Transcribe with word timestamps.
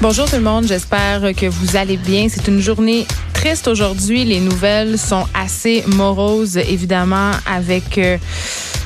Bonjour 0.00 0.28
tout 0.28 0.36
le 0.36 0.42
monde, 0.42 0.66
j'espère 0.66 1.20
que 1.34 1.46
vous 1.46 1.76
allez 1.76 1.96
bien. 1.96 2.26
C'est 2.28 2.48
une 2.48 2.60
journée 2.60 3.06
triste 3.32 3.68
aujourd'hui. 3.68 4.24
Les 4.24 4.40
nouvelles 4.40 4.98
sont 4.98 5.26
assez 5.32 5.84
moroses, 5.86 6.56
évidemment, 6.56 7.30
avec 7.46 7.96
euh, 7.96 8.18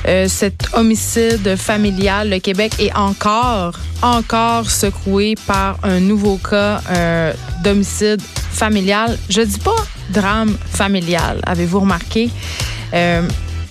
euh, 0.07 0.27
cet 0.27 0.67
homicide 0.73 1.55
familial. 1.55 2.29
Le 2.29 2.39
Québec 2.39 2.73
est 2.79 2.95
encore, 2.95 3.73
encore 4.01 4.69
secoué 4.69 5.35
par 5.47 5.79
un 5.83 5.99
nouveau 5.99 6.37
cas 6.37 6.79
euh, 6.91 7.33
d'homicide 7.63 8.21
familial. 8.51 9.17
Je 9.29 9.41
dis 9.41 9.59
pas 9.59 9.75
drame 10.11 10.57
familial, 10.71 11.41
avez-vous 11.45 11.81
remarqué? 11.81 12.29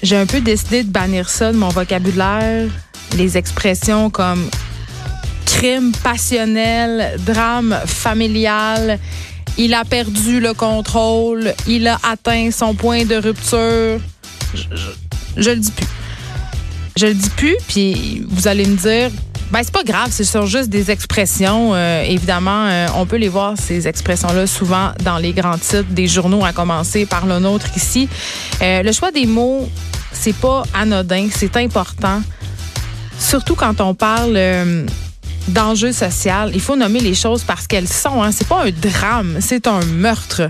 J'ai 0.02 0.16
un 0.16 0.26
peu 0.26 0.40
décidé 0.40 0.82
de 0.82 0.90
bannir 0.90 1.28
ça 1.28 1.52
de 1.52 1.56
mon 1.56 1.70
vocabulaire. 1.70 2.68
Les 3.16 3.38
expressions 3.38 4.10
comme 4.10 4.48
crime 5.52 5.92
passionnel, 6.02 7.18
drame 7.26 7.78
familial. 7.86 8.98
Il 9.56 9.74
a 9.74 9.84
perdu 9.84 10.40
le 10.40 10.54
contrôle. 10.54 11.52
Il 11.66 11.88
a 11.88 11.98
atteint 12.02 12.50
son 12.50 12.74
point 12.74 13.04
de 13.04 13.16
rupture. 13.16 14.00
Je, 14.54 15.50
le 15.50 15.56
dis 15.56 15.70
plus. 15.70 15.86
Je 16.96 17.06
le 17.06 17.14
dis 17.14 17.30
plus, 17.30 17.56
puis 17.66 18.24
vous 18.28 18.48
allez 18.48 18.66
me 18.66 18.76
dire, 18.76 19.10
ben 19.50 19.60
c'est 19.62 19.72
pas 19.72 19.82
grave, 19.82 20.12
ce 20.12 20.24
sont 20.24 20.46
juste 20.46 20.68
des 20.68 20.90
expressions. 20.90 21.74
Euh, 21.74 22.02
évidemment, 22.02 22.66
euh, 22.66 22.86
on 22.96 23.06
peut 23.06 23.16
les 23.16 23.28
voir 23.28 23.54
ces 23.58 23.88
expressions-là 23.88 24.46
souvent 24.46 24.92
dans 25.04 25.18
les 25.18 25.32
grands 25.32 25.58
titres 25.58 25.90
des 25.90 26.06
journaux, 26.06 26.44
à 26.44 26.52
commencer 26.52 27.06
par 27.06 27.26
le 27.26 27.38
nôtre 27.38 27.66
ici. 27.76 28.08
Euh, 28.62 28.82
le 28.82 28.92
choix 28.92 29.10
des 29.10 29.26
mots, 29.26 29.68
c'est 30.12 30.36
pas 30.36 30.62
anodin, 30.74 31.28
c'est 31.32 31.56
important. 31.56 32.22
Surtout 33.18 33.54
quand 33.54 33.80
on 33.80 33.94
parle 33.94 34.36
d'enjeux 35.48 35.92
social. 35.92 36.50
Il 36.54 36.60
faut 36.60 36.76
nommer 36.76 37.00
les 37.00 37.14
choses 37.14 37.44
parce 37.44 37.66
qu'elles 37.66 37.88
sont. 37.88 38.22
Hein. 38.22 38.32
C'est 38.32 38.46
pas 38.46 38.64
un 38.64 38.70
drame, 38.70 39.38
c'est 39.40 39.66
un 39.66 39.84
meurtre. 39.84 40.48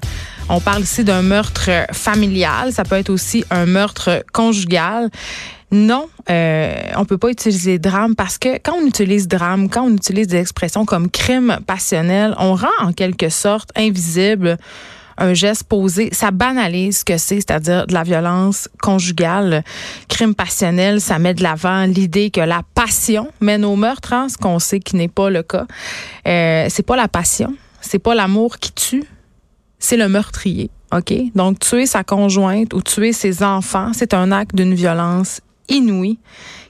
On 0.48 0.60
parle 0.60 0.82
ici 0.82 1.04
d'un 1.04 1.22
meurtre 1.22 1.70
familial. 1.92 2.72
Ça 2.72 2.84
peut 2.84 2.96
être 2.96 3.10
aussi 3.10 3.44
un 3.50 3.66
meurtre 3.66 4.24
conjugal. 4.32 5.10
Non, 5.70 6.08
euh, 6.30 6.74
on 6.96 7.04
peut 7.04 7.18
pas 7.18 7.28
utiliser 7.28 7.78
drame 7.78 8.14
parce 8.14 8.38
que 8.38 8.56
quand 8.62 8.74
on 8.80 8.86
utilise 8.86 9.28
drame, 9.28 9.68
quand 9.68 9.82
on 9.82 9.94
utilise 9.94 10.26
des 10.26 10.38
expressions 10.38 10.86
comme 10.86 11.10
crime 11.10 11.58
passionnel, 11.66 12.34
on 12.38 12.54
rend 12.54 12.68
en 12.80 12.92
quelque 12.92 13.28
sorte 13.28 13.70
invisible 13.76 14.56
un 15.18 15.34
geste 15.34 15.64
posé, 15.64 16.08
ça 16.12 16.30
banalise 16.30 16.98
ce 16.98 17.04
que 17.04 17.18
c'est, 17.18 17.36
c'est-à-dire 17.36 17.86
de 17.86 17.92
la 17.92 18.04
violence 18.04 18.68
conjugale, 18.80 19.64
crime 20.08 20.34
passionnel, 20.34 21.00
ça 21.00 21.18
met 21.18 21.34
de 21.34 21.42
l'avant 21.42 21.84
l'idée 21.84 22.30
que 22.30 22.40
la 22.40 22.62
passion 22.74 23.30
mène 23.40 23.64
au 23.64 23.76
meurtre, 23.76 24.12
hein, 24.12 24.28
ce 24.28 24.38
qu'on 24.38 24.58
sait 24.58 24.80
qui 24.80 24.96
n'est 24.96 25.08
pas 25.08 25.28
le 25.28 25.42
cas. 25.42 25.66
Euh, 26.26 26.66
c'est 26.70 26.84
pas 26.84 26.96
la 26.96 27.08
passion, 27.08 27.54
c'est 27.80 27.98
pas 27.98 28.14
l'amour 28.14 28.58
qui 28.58 28.72
tue, 28.72 29.04
c'est 29.78 29.96
le 29.96 30.08
meurtrier. 30.08 30.70
OK? 30.92 31.12
Donc, 31.34 31.58
tuer 31.58 31.84
sa 31.84 32.02
conjointe 32.02 32.72
ou 32.72 32.80
tuer 32.80 33.12
ses 33.12 33.42
enfants, 33.42 33.90
c'est 33.92 34.14
un 34.14 34.32
acte 34.32 34.54
d'une 34.54 34.74
violence 34.74 35.40
inouïe 35.68 36.18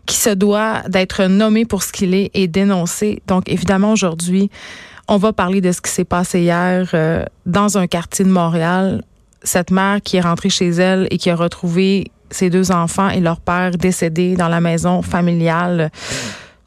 qui 0.06 0.16
se 0.16 0.30
doit 0.30 0.82
d'être 0.88 1.24
nommé 1.24 1.66
pour 1.66 1.82
ce 1.82 1.92
qu'il 1.92 2.14
est 2.14 2.30
et 2.34 2.48
dénoncé. 2.48 3.22
Donc, 3.26 3.48
évidemment, 3.48 3.92
aujourd'hui, 3.92 4.50
on 5.08 5.16
va 5.16 5.32
parler 5.32 5.60
de 5.60 5.72
ce 5.72 5.80
qui 5.80 5.90
s'est 5.90 6.04
passé 6.04 6.40
hier 6.40 6.90
euh, 6.92 7.24
dans 7.46 7.78
un 7.78 7.86
quartier 7.86 8.24
de 8.24 8.30
Montréal. 8.30 9.02
Cette 9.42 9.70
mère 9.70 10.02
qui 10.02 10.18
est 10.18 10.20
rentrée 10.20 10.50
chez 10.50 10.68
elle 10.68 11.08
et 11.10 11.16
qui 11.16 11.30
a 11.30 11.36
retrouvé 11.36 12.10
ses 12.30 12.50
deux 12.50 12.70
enfants 12.70 13.08
et 13.08 13.20
leur 13.20 13.40
père 13.40 13.72
décédés 13.72 14.36
dans 14.36 14.48
la 14.48 14.60
maison 14.60 15.00
familiale. 15.00 15.90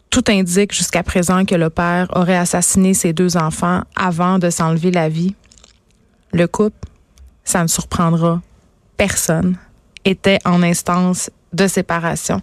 Tout 0.10 0.24
indique 0.28 0.74
jusqu'à 0.74 1.04
présent 1.04 1.46
que 1.46 1.56
le 1.56 1.70
père 1.70 2.08
aurait 2.16 2.38
assassiné 2.38 2.96
ses 2.96 3.14
deux 3.14 3.38
enfants 3.38 3.82
avant 3.96 4.40
de 4.40 4.50
s'enlever 4.50 4.90
la 4.90 5.08
vie. 5.08 5.36
Le 6.34 6.48
couple, 6.48 6.90
ça 7.44 7.62
ne 7.62 7.68
surprendra 7.68 8.42
personne, 8.98 9.58
était 10.04 10.40
en 10.46 10.64
instance 10.64 11.30
de 11.54 11.68
séparation. 11.68 12.42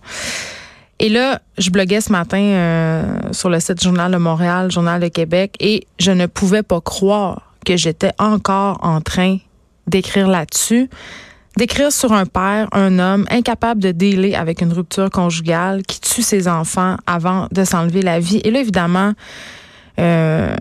Et 1.01 1.09
là, 1.09 1.41
je 1.59 1.71
bloguais 1.71 2.01
ce 2.01 2.11
matin 2.11 2.41
euh, 2.41 3.19
sur 3.33 3.49
le 3.49 3.61
site 3.61 3.83
Journal 3.83 4.11
de 4.11 4.17
Montréal, 4.17 4.71
Journal 4.71 5.01
de 5.01 5.09
Québec, 5.09 5.55
et 5.61 5.87
je 5.99 6.11
ne 6.11 6.27
pouvais 6.27 6.63
pas 6.63 6.81
croire 6.81 7.55
que 7.65 7.77
j'étais 7.77 8.13
encore 8.19 8.79
en 8.83 9.01
train 9.01 9.39
d'écrire 9.87 10.27
là-dessus, 10.27 10.91
d'écrire 11.57 11.93
sur 11.93 12.13
un 12.13 12.27
père, 12.27 12.69
un 12.73 12.99
homme 12.99 13.27
incapable 13.31 13.81
de 13.81 13.93
dealer 13.93 14.35
avec 14.35 14.61
une 14.61 14.73
rupture 14.73 15.11
conjugale, 15.11 15.83
qui 15.83 16.01
tue 16.01 16.23
ses 16.23 16.49
enfants 16.49 16.97
avant 17.07 17.47
de 17.53 17.63
s'enlever 17.65 18.03
la 18.03 18.19
vie. 18.19 18.41
Et 18.45 18.51
là, 18.51 18.61
évidemment, 18.61 19.13
euh, 20.01 20.55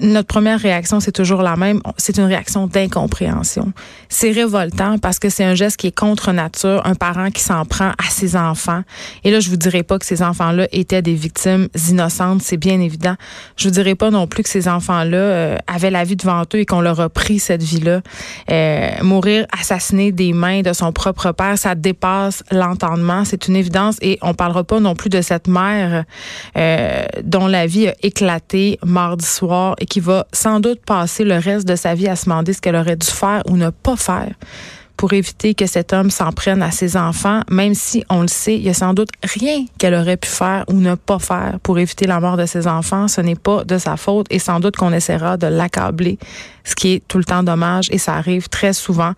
notre 0.00 0.26
première 0.26 0.58
réaction, 0.58 0.98
c'est 0.98 1.12
toujours 1.12 1.42
la 1.42 1.56
même. 1.56 1.80
C'est 1.98 2.18
une 2.18 2.24
réaction 2.24 2.66
d'incompréhension. 2.66 3.72
C'est 4.08 4.32
révoltant 4.32 4.98
parce 4.98 5.20
que 5.20 5.28
c'est 5.28 5.44
un 5.44 5.54
geste 5.54 5.76
qui 5.76 5.86
est 5.86 5.96
contre 5.96 6.32
nature, 6.32 6.82
un 6.84 6.96
parent 6.96 7.30
qui 7.30 7.42
s'en 7.42 7.64
prend 7.64 7.90
à 7.90 8.10
ses 8.10 8.36
enfants. 8.36 8.82
Et 9.22 9.30
là, 9.30 9.38
je 9.38 9.50
vous 9.50 9.56
dirais 9.56 9.84
pas 9.84 9.98
que 9.98 10.04
ces 10.04 10.22
enfants-là 10.22 10.66
étaient 10.72 11.02
des 11.02 11.14
victimes 11.14 11.68
innocentes, 11.88 12.42
c'est 12.42 12.56
bien 12.56 12.80
évident. 12.80 13.14
Je 13.56 13.68
vous 13.68 13.74
dirais 13.74 13.94
pas 13.94 14.10
non 14.10 14.26
plus 14.26 14.42
que 14.42 14.48
ces 14.48 14.66
enfants-là 14.66 15.16
euh, 15.16 15.56
avaient 15.68 15.90
la 15.90 16.02
vie 16.02 16.16
devant 16.16 16.42
eux 16.42 16.58
et 16.58 16.66
qu'on 16.66 16.80
leur 16.80 16.98
a 17.00 17.08
pris 17.08 17.38
cette 17.38 17.62
vie-là. 17.62 18.00
Euh, 18.50 18.90
mourir 19.02 19.46
assassiné 19.58 20.10
des 20.10 20.32
mains 20.32 20.62
de 20.62 20.72
son 20.72 20.92
propre 20.92 21.30
père, 21.30 21.56
ça 21.56 21.76
dépasse 21.76 22.42
l'entendement, 22.50 23.24
c'est 23.24 23.46
une 23.46 23.54
évidence. 23.54 23.96
Et 24.02 24.18
on 24.22 24.34
parlera 24.34 24.64
pas 24.64 24.80
non 24.80 24.96
plus 24.96 25.10
de 25.10 25.20
cette 25.20 25.46
mère 25.46 26.04
euh, 26.56 27.04
dont 27.22 27.46
la 27.46 27.66
vie 27.66 27.88
a 27.88 27.94
éclaté 28.02 28.78
mardi 28.84 29.24
soir 29.24 29.76
et 29.84 29.86
qui 29.86 30.00
va 30.00 30.26
sans 30.32 30.60
doute 30.60 30.80
passer 30.86 31.24
le 31.24 31.36
reste 31.36 31.68
de 31.68 31.76
sa 31.76 31.94
vie 31.94 32.08
à 32.08 32.16
se 32.16 32.24
demander 32.24 32.54
ce 32.54 32.62
qu'elle 32.62 32.74
aurait 32.74 32.96
dû 32.96 33.06
faire 33.06 33.42
ou 33.50 33.58
ne 33.58 33.68
pas 33.68 33.96
faire 33.96 34.32
pour 34.96 35.12
éviter 35.12 35.52
que 35.52 35.66
cet 35.66 35.92
homme 35.92 36.10
s'en 36.10 36.32
prenne 36.32 36.62
à 36.62 36.70
ses 36.70 36.96
enfants, 36.96 37.42
même 37.50 37.74
si 37.74 38.02
on 38.08 38.22
le 38.22 38.28
sait, 38.28 38.54
il 38.54 38.62
y 38.62 38.70
a 38.70 38.74
sans 38.74 38.94
doute 38.94 39.10
rien 39.22 39.66
qu'elle 39.76 39.92
aurait 39.92 40.16
pu 40.16 40.28
faire 40.28 40.64
ou 40.68 40.74
ne 40.74 40.94
pas 40.94 41.18
faire 41.18 41.58
pour 41.62 41.78
éviter 41.78 42.06
la 42.06 42.18
mort 42.18 42.38
de 42.38 42.46
ses 42.46 42.66
enfants. 42.66 43.08
Ce 43.08 43.20
n'est 43.20 43.34
pas 43.34 43.64
de 43.64 43.76
sa 43.76 43.98
faute 43.98 44.26
et 44.30 44.38
sans 44.38 44.58
doute 44.58 44.76
qu'on 44.76 44.92
essaiera 44.92 45.36
de 45.36 45.48
l'accabler, 45.48 46.18
ce 46.62 46.74
qui 46.74 46.94
est 46.94 47.02
tout 47.06 47.18
le 47.18 47.24
temps 47.24 47.42
dommage 47.42 47.88
et 47.90 47.98
ça 47.98 48.14
arrive 48.14 48.48
très 48.48 48.72
souvent. 48.72 49.12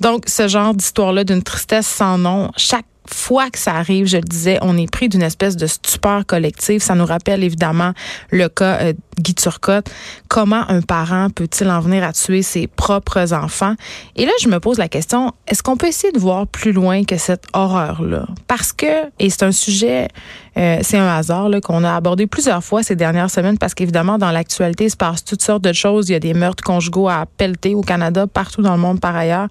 Donc, 0.00 0.24
ce 0.26 0.48
genre 0.48 0.74
d'histoire-là 0.74 1.22
d'une 1.22 1.44
tristesse 1.44 1.86
sans 1.86 2.18
nom, 2.18 2.50
chaque 2.56 2.86
fois 3.14 3.50
que 3.50 3.58
ça 3.58 3.74
arrive, 3.74 4.06
je 4.06 4.16
le 4.16 4.22
disais, 4.22 4.58
on 4.62 4.76
est 4.76 4.90
pris 4.90 5.08
d'une 5.08 5.22
espèce 5.22 5.56
de 5.56 5.66
stupeur 5.66 6.26
collective. 6.26 6.80
Ça 6.80 6.94
nous 6.94 7.06
rappelle 7.06 7.42
évidemment 7.42 7.92
le 8.30 8.48
cas 8.48 8.78
euh, 8.82 8.92
Guy 9.18 9.34
Turcotte. 9.34 9.90
Comment 10.28 10.68
un 10.68 10.80
parent 10.80 11.30
peut-il 11.30 11.70
en 11.70 11.80
venir 11.80 12.04
à 12.04 12.12
tuer 12.12 12.42
ses 12.42 12.66
propres 12.66 13.32
enfants? 13.32 13.74
Et 14.16 14.26
là, 14.26 14.32
je 14.40 14.48
me 14.48 14.60
pose 14.60 14.78
la 14.78 14.88
question, 14.88 15.32
est-ce 15.46 15.62
qu'on 15.62 15.76
peut 15.76 15.88
essayer 15.88 16.12
de 16.12 16.18
voir 16.18 16.46
plus 16.46 16.72
loin 16.72 17.04
que 17.04 17.16
cette 17.16 17.44
horreur-là? 17.52 18.26
Parce 18.46 18.72
que, 18.72 19.06
et 19.18 19.30
c'est 19.30 19.42
un 19.42 19.52
sujet, 19.52 20.08
euh, 20.56 20.78
c'est 20.82 20.98
un 20.98 21.08
hasard 21.08 21.48
qu'on 21.62 21.84
a 21.84 21.94
abordé 21.94 22.26
plusieurs 22.26 22.64
fois 22.64 22.82
ces 22.82 22.96
dernières 22.96 23.30
semaines, 23.30 23.58
parce 23.58 23.74
qu'évidemment, 23.74 24.18
dans 24.18 24.30
l'actualité, 24.30 24.84
il 24.84 24.90
se 24.90 24.96
passe 24.96 25.24
toutes 25.24 25.42
sortes 25.42 25.62
de 25.62 25.72
choses. 25.72 26.08
Il 26.08 26.12
y 26.12 26.16
a 26.16 26.20
des 26.20 26.34
meurtres 26.34 26.64
conjugaux 26.64 27.08
à 27.08 27.26
pelleter 27.36 27.74
au 27.74 27.82
Canada, 27.82 28.26
partout 28.26 28.62
dans 28.62 28.74
le 28.74 28.80
monde 28.80 29.00
par 29.00 29.14
ailleurs. 29.14 29.48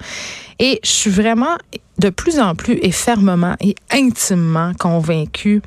Et 0.59 0.79
je 0.83 0.89
suis 0.89 1.11
vraiment 1.11 1.57
de 1.99 2.09
plus 2.09 2.39
en 2.39 2.55
plus 2.55 2.79
et 2.81 2.91
fermement 2.91 3.55
et 3.59 3.75
intimement 3.91 4.73
convaincue 4.77 5.61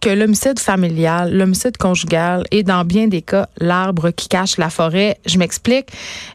que 0.00 0.10
l'homicide 0.10 0.58
familial, 0.58 1.36
l'homicide 1.36 1.76
conjugal 1.76 2.44
est 2.50 2.62
dans 2.62 2.84
bien 2.84 3.06
des 3.06 3.22
cas 3.22 3.48
l'arbre 3.58 4.10
qui 4.10 4.28
cache 4.28 4.56
la 4.56 4.70
forêt. 4.70 5.18
Je 5.26 5.38
m'explique. 5.38 5.88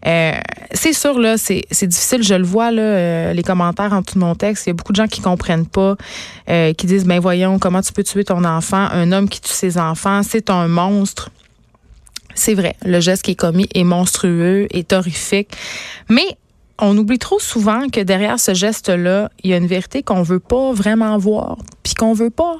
Euh, 0.05 0.33
c'est 0.71 0.93
sûr 0.93 1.19
là, 1.19 1.37
c'est 1.37 1.87
difficile. 1.87 2.23
Je 2.23 2.35
le 2.35 2.43
vois 2.43 2.71
là, 2.71 2.81
euh, 2.81 3.33
les 3.33 3.43
commentaires 3.43 3.93
en 3.93 4.03
tout 4.03 4.19
mon 4.19 4.35
texte. 4.35 4.67
Il 4.67 4.69
y 4.69 4.71
a 4.71 4.73
beaucoup 4.73 4.93
de 4.93 4.97
gens 4.97 5.07
qui 5.07 5.21
comprennent 5.21 5.67
pas, 5.67 5.95
euh, 6.49 6.73
qui 6.73 6.85
disent 6.85 7.05
ben 7.05 7.19
voyons 7.19 7.59
comment 7.59 7.81
tu 7.81 7.91
peux 7.91 8.03
tuer 8.03 8.23
ton 8.23 8.43
enfant, 8.43 8.87
un 8.91 9.11
homme 9.11 9.27
qui 9.27 9.41
tue 9.41 9.53
ses 9.53 9.77
enfants, 9.77 10.21
c'est 10.23 10.49
un 10.49 10.67
monstre. 10.67 11.29
C'est 12.35 12.53
vrai, 12.53 12.75
le 12.83 12.99
geste 12.99 13.23
qui 13.23 13.31
est 13.31 13.35
commis 13.35 13.67
est 13.73 13.85
monstrueux, 13.85 14.67
est 14.71 14.91
horrifique, 14.91 15.55
mais 16.09 16.37
on 16.77 16.97
oublie 16.97 17.19
trop 17.19 17.39
souvent 17.39 17.87
que 17.87 18.01
derrière 18.01 18.39
ce 18.39 18.53
geste-là, 18.53 19.29
il 19.43 19.51
y 19.51 19.53
a 19.53 19.57
une 19.57 19.67
vérité 19.67 20.03
qu'on 20.03 20.21
veut 20.21 20.41
pas 20.41 20.73
vraiment 20.73 21.17
voir, 21.17 21.57
puis 21.83 21.93
qu'on 21.93 22.13
veut 22.13 22.29
pas 22.29 22.57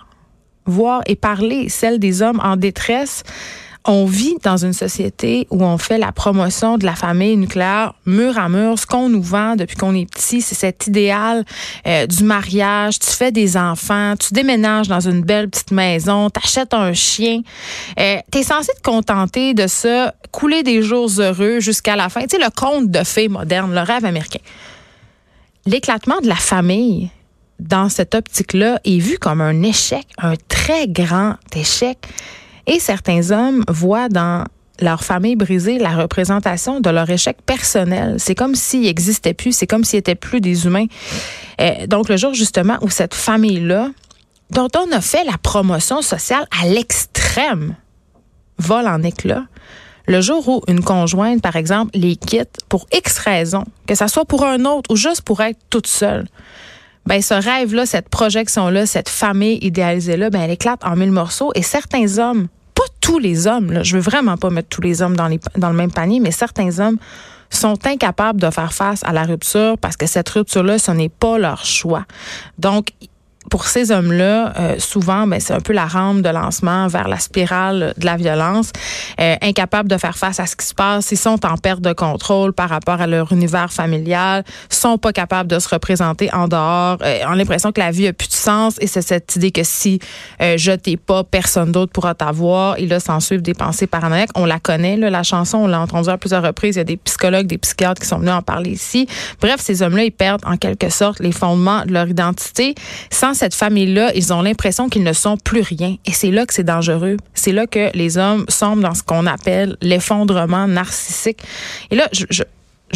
voir 0.65 1.01
et 1.05 1.15
parler, 1.15 1.69
celle 1.69 1.99
des 1.99 2.21
hommes 2.21 2.41
en 2.43 2.57
détresse. 2.57 3.23
On 3.87 4.05
vit 4.05 4.37
dans 4.41 4.57
une 4.57 4.73
société 4.73 5.45
où 5.51 5.63
on 5.63 5.77
fait 5.77 5.99
la 5.99 6.11
promotion 6.11 6.79
de 6.79 6.85
la 6.85 6.95
famille 6.95 7.37
nucléaire 7.37 7.93
mur 8.07 8.35
à 8.39 8.49
mur. 8.49 8.79
Ce 8.79 8.87
qu'on 8.87 9.09
nous 9.09 9.21
vend 9.21 9.55
depuis 9.55 9.75
qu'on 9.75 9.93
est 9.93 10.09
petit, 10.09 10.41
c'est 10.41 10.55
cet 10.55 10.87
idéal 10.87 11.45
euh, 11.85 12.07
du 12.07 12.23
mariage. 12.23 12.97
Tu 12.97 13.11
fais 13.11 13.31
des 13.31 13.55
enfants, 13.57 14.15
tu 14.19 14.33
déménages 14.33 14.87
dans 14.87 15.01
une 15.01 15.21
belle 15.21 15.51
petite 15.51 15.71
maison, 15.71 16.31
t'achètes 16.31 16.73
un 16.73 16.93
chien. 16.93 17.41
Euh, 17.99 18.17
tu 18.31 18.39
es 18.39 18.43
censé 18.43 18.71
te 18.73 18.81
contenter 18.81 19.53
de 19.53 19.67
ça, 19.67 20.15
couler 20.31 20.63
des 20.63 20.81
jours 20.81 21.11
heureux 21.19 21.59
jusqu'à 21.59 21.95
la 21.95 22.09
fin. 22.09 22.25
Tu 22.25 22.39
le 22.39 22.49
conte 22.49 22.89
de 22.89 23.03
fées 23.03 23.27
moderne, 23.27 23.71
le 23.71 23.81
rêve 23.81 24.03
américain. 24.03 24.41
L'éclatement 25.67 26.19
de 26.21 26.27
la 26.27 26.35
famille, 26.35 27.11
dans 27.59 27.89
cette 27.89 28.15
optique-là, 28.15 28.79
est 28.83 28.99
vu 28.99 29.17
comme 29.17 29.41
un 29.41 29.63
échec, 29.63 30.05
un 30.17 30.33
très 30.47 30.87
grand 30.87 31.35
échec. 31.55 31.97
Et 32.67 32.79
certains 32.79 33.31
hommes 33.31 33.63
voient 33.67 34.09
dans 34.09 34.45
leur 34.81 35.03
famille 35.03 35.35
brisée 35.35 35.77
la 35.77 35.95
représentation 35.95 36.81
de 36.81 36.89
leur 36.89 37.09
échec 37.09 37.37
personnel. 37.45 38.15
C'est 38.17 38.35
comme 38.35 38.55
s'ils 38.55 38.81
n'existaient 38.81 39.33
plus, 39.33 39.53
c'est 39.53 39.67
comme 39.67 39.83
s'ils 39.83 39.99
n'étaient 39.99 40.15
plus 40.15 40.41
des 40.41 40.65
humains. 40.65 40.87
Euh, 41.61 41.87
donc, 41.87 42.09
le 42.09 42.17
jour 42.17 42.33
justement 42.33 42.77
où 42.81 42.89
cette 42.89 43.13
famille-là, 43.13 43.89
dont 44.51 44.67
on 44.75 44.91
a 44.91 45.01
fait 45.01 45.23
la 45.23 45.37
promotion 45.37 46.01
sociale 46.01 46.45
à 46.61 46.67
l'extrême, 46.67 47.75
vole 48.57 48.87
en 48.87 49.01
éclats, 49.03 49.45
le 50.07 50.21
jour 50.21 50.47
où 50.47 50.61
une 50.67 50.83
conjointe, 50.83 51.41
par 51.41 51.55
exemple, 51.55 51.91
les 51.95 52.15
quitte 52.15 52.57
pour 52.69 52.85
X 52.93 53.17
raisons, 53.19 53.65
que 53.87 53.95
ça 53.95 54.07
soit 54.07 54.25
pour 54.25 54.45
un 54.45 54.65
autre 54.65 54.91
ou 54.91 54.95
juste 54.95 55.21
pour 55.21 55.41
être 55.41 55.59
toute 55.69 55.87
seule, 55.87 56.27
ben 57.05 57.21
ce 57.21 57.33
rêve-là, 57.33 57.85
cette 57.85 58.09
projection-là, 58.09 58.85
cette 58.85 59.09
famille 59.09 59.59
idéalisée-là, 59.61 60.29
ben 60.29 60.41
elle 60.41 60.51
éclate 60.51 60.83
en 60.83 60.95
mille 60.95 61.11
morceaux. 61.11 61.51
Et 61.55 61.61
certains 61.61 62.17
hommes, 62.17 62.47
pas 62.73 62.83
tous 63.01 63.19
les 63.19 63.47
hommes, 63.47 63.71
là, 63.71 63.83
je 63.83 63.95
veux 63.95 64.01
vraiment 64.01 64.37
pas 64.37 64.49
mettre 64.49 64.69
tous 64.69 64.81
les 64.81 65.01
hommes 65.01 65.15
dans, 65.15 65.29
dans 65.57 65.69
le 65.69 65.75
même 65.75 65.91
panier, 65.91 66.19
mais 66.19 66.31
certains 66.31 66.79
hommes 66.79 66.97
sont 67.49 67.85
incapables 67.85 68.41
de 68.41 68.49
faire 68.49 68.73
face 68.73 69.01
à 69.03 69.13
la 69.13 69.23
rupture 69.23 69.77
parce 69.77 69.97
que 69.97 70.07
cette 70.07 70.27
rupture-là, 70.29 70.79
ce 70.79 70.91
n'est 70.91 71.09
pas 71.09 71.37
leur 71.37 71.63
choix. 71.63 72.05
Donc, 72.57 72.89
pour 73.49 73.65
ces 73.65 73.91
hommes-là, 73.91 74.53
euh, 74.57 74.75
souvent, 74.79 75.27
ben, 75.27 75.39
c'est 75.39 75.53
un 75.53 75.59
peu 75.59 75.73
la 75.73 75.85
rampe 75.85 76.21
de 76.21 76.29
lancement 76.29 76.87
vers 76.87 77.07
la 77.07 77.19
spirale 77.19 77.93
de 77.97 78.05
la 78.05 78.17
violence. 78.17 78.71
Euh, 79.19 79.35
incapables 79.41 79.89
de 79.89 79.97
faire 79.97 80.17
face 80.17 80.39
à 80.39 80.45
ce 80.45 80.55
qui 80.55 80.65
se 80.65 80.73
passe, 80.73 81.11
ils 81.11 81.17
sont 81.17 81.45
en 81.45 81.57
perte 81.57 81.81
de 81.81 81.93
contrôle 81.93 82.53
par 82.53 82.69
rapport 82.69 83.01
à 83.01 83.07
leur 83.07 83.31
univers 83.31 83.71
familial, 83.71 84.43
sont 84.69 84.97
pas 84.97 85.13
capables 85.13 85.49
de 85.49 85.59
se 85.59 85.69
représenter 85.69 86.33
en 86.33 86.47
dehors, 86.47 86.97
euh, 87.01 87.19
ont 87.27 87.33
l'impression 87.33 87.71
que 87.71 87.79
la 87.79 87.91
vie 87.91 88.07
a 88.07 88.13
plus 88.13 88.27
de 88.27 88.33
sens 88.33 88.75
et 88.81 88.87
c'est 88.87 89.01
cette 89.01 89.35
idée 89.35 89.51
que 89.51 89.63
si 89.63 89.99
euh, 90.41 90.55
je 90.57 90.71
t'ai 90.71 90.97
pas, 90.97 91.23
personne 91.23 91.71
d'autre 91.71 91.91
pourra 91.91 92.13
t'avoir. 92.13 92.77
Et 92.77 92.87
là, 92.87 92.99
s'en 92.99 93.19
suivent 93.19 93.41
des 93.41 93.53
pensées 93.53 93.87
paranoïaques. 93.87 94.29
On 94.35 94.45
la 94.45 94.59
connaît, 94.59 94.97
là, 94.97 95.09
la 95.09 95.23
chanson, 95.23 95.59
on 95.59 95.67
l'a 95.67 95.79
entendue 95.79 96.09
à 96.09 96.17
plusieurs 96.17 96.43
reprises. 96.43 96.75
Il 96.75 96.79
y 96.79 96.81
a 96.81 96.85
des 96.85 96.97
psychologues, 96.97 97.47
des 97.47 97.57
psychiatres 97.57 98.01
qui 98.01 98.07
sont 98.07 98.19
venus 98.19 98.33
en 98.33 98.41
parler 98.41 98.71
ici. 98.71 99.07
Bref, 99.41 99.59
ces 99.59 99.81
hommes-là, 99.81 100.03
ils 100.03 100.11
perdent 100.11 100.45
en 100.45 100.57
quelque 100.57 100.89
sorte 100.89 101.19
les 101.19 101.31
fondements 101.31 101.85
de 101.85 101.93
leur 101.93 102.07
identité 102.07 102.75
cette 103.35 103.53
famille-là, 103.53 104.11
ils 104.15 104.33
ont 104.33 104.41
l'impression 104.41 104.89
qu'ils 104.89 105.03
ne 105.03 105.13
sont 105.13 105.37
plus 105.37 105.61
rien. 105.61 105.97
Et 106.05 106.11
c'est 106.11 106.31
là 106.31 106.45
que 106.45 106.53
c'est 106.53 106.63
dangereux. 106.63 107.17
C'est 107.33 107.51
là 107.51 107.67
que 107.67 107.95
les 107.95 108.17
hommes 108.17 108.45
sombrent 108.49 108.81
dans 108.81 108.93
ce 108.93 109.03
qu'on 109.03 109.25
appelle 109.27 109.77
l'effondrement 109.81 110.67
narcissique. 110.67 111.39
Et 111.91 111.95
là, 111.95 112.07
je, 112.11 112.43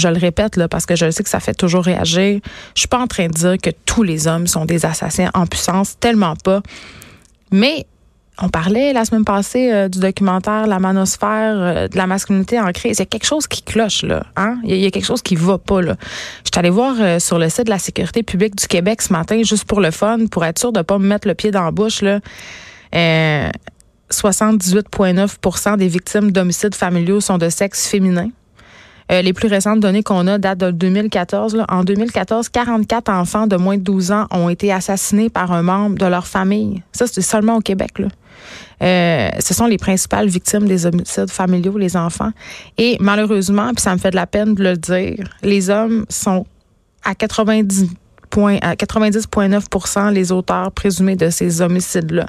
le 0.08 0.20
répète 0.20 0.56
là 0.56 0.68
parce 0.68 0.86
que 0.86 0.96
je 0.96 1.12
sais 1.12 1.24
que 1.24 1.30
ça 1.30 1.40
fait 1.40 1.54
toujours 1.54 1.84
réagir. 1.84 2.40
Je 2.76 2.80
suis 2.82 2.88
pas 2.88 3.00
en 3.00 3.08
train 3.08 3.28
de 3.28 3.34
dire 3.34 3.58
que 3.62 3.70
tous 3.86 4.04
les 4.04 4.28
hommes 4.28 4.48
sont 4.48 4.66
des 4.66 4.86
assassins 4.86 5.30
en 5.34 5.46
puissance, 5.46 6.00
tellement 6.00 6.36
pas. 6.36 6.62
Mais 7.52 7.86
on 8.42 8.50
parlait 8.50 8.94
la 8.94 9.06
semaine 9.06 9.26
passée 9.26 9.72
euh, 9.72 9.90
du 9.90 10.00
documentaire 10.00 10.68
La 10.68 10.80
manosphère 10.80 11.56
euh, 11.58 11.88
de 11.88 11.98
la 11.98 12.08
masculinité 12.08 12.60
en 12.60 12.72
crise. 12.72 12.98
Il 12.98 13.02
y 13.02 13.04
a 13.04 13.06
quelque 13.06 13.26
chose 13.26 13.48
qui 13.48 13.62
cloche, 13.62 14.04
là. 14.04 14.26
Hein? 14.36 14.58
Il, 14.64 14.78
y 14.78 14.86
a, 14.86 14.92
quelque 14.92 15.06
chose 15.06 15.22
qui 15.22 15.36
va 15.36 15.58
pas, 15.58 15.82
là. 15.82 15.96
Je 16.44 16.50
suis 16.54 16.60
allée 16.60 16.70
voir 16.70 16.96
euh, 17.00 17.20
sur 17.20 17.40
le 17.40 17.50
site 17.50 17.66
de 17.66 17.70
la 17.70 17.80
Sécurité 17.80 18.24
publique 18.24 18.56
du 18.56 18.68
Québec 18.68 19.02
ce 19.02 19.14
matin, 19.14 19.42
juste 19.44 19.66
pour 19.66 19.82
le 19.82 19.92
fun, 19.92 20.28
pour 20.32 20.46
être 20.46 20.60
sûr 20.60 20.72
de 20.72 20.82
pas 20.82 20.98
me 20.98 21.08
mettre 21.08 21.28
le 21.28 21.36
pied 21.36 21.52
dans 21.52 21.64
la 21.64 21.72
bouche, 21.72 22.02
là. 22.02 22.20
78,9% 22.92 25.78
des 25.78 25.88
victimes 25.88 26.32
d'homicides 26.32 26.74
familiaux 26.74 27.22
sont 27.22 27.38
de 27.38 27.50
sexe 27.50 27.88
féminin. 27.88 28.30
Euh, 29.12 29.22
les 29.22 29.34
plus 29.34 29.48
récentes 29.48 29.80
données 29.80 30.04
qu'on 30.04 30.28
a 30.28 30.38
datent 30.38 30.60
de 30.60 30.72
2014. 30.72 31.56
Là. 31.56 31.66
En 31.70 31.84
2014, 31.84 32.50
44 32.50 33.10
enfants 33.10 33.48
de 33.48 33.56
moins 33.56 33.78
de 33.78 33.84
12 33.84 34.12
ans 34.12 34.28
ont 34.32 34.50
été 34.50 34.72
assassinés 34.72 35.30
par 35.30 35.52
un 35.52 35.64
membre 35.64 35.98
de 35.98 36.06
leur 36.06 36.28
famille. 36.28 36.84
Ça, 36.92 37.08
c'est 37.08 37.22
seulement 37.22 37.58
au 37.58 37.62
Québec. 37.62 37.94
Euh, 38.82 39.30
ce 39.40 39.54
sont 39.54 39.66
les 39.66 39.78
principales 39.78 40.28
victimes 40.28 40.68
des 40.68 40.86
homicides 40.86 41.30
familiaux, 41.30 41.78
les 41.78 41.98
enfants. 41.98 42.32
Et 42.78 42.98
malheureusement, 43.00 43.72
puis 43.74 43.82
ça 43.82 43.94
me 43.94 44.00
fait 44.00 44.12
de 44.12 44.16
la 44.16 44.28
peine 44.28 44.54
de 44.54 44.64
le 44.64 44.78
dire, 44.78 45.26
les 45.42 45.70
hommes 45.70 46.06
sont 46.10 46.46
à 47.04 47.16
90 47.16 47.88
à 48.62 48.76
90,9% 48.76 50.12
les 50.12 50.32
auteurs 50.32 50.72
présumés 50.72 51.16
de 51.16 51.32
ces 51.32 51.62
homicides-là. 51.62 52.28